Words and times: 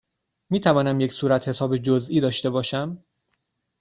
می 0.49 0.59
توانم 0.59 0.99
یک 1.01 1.11
صورتحساب 1.13 1.77
جزئی 1.77 2.19
داشته 2.19 2.49
باشم؟ 2.49 3.03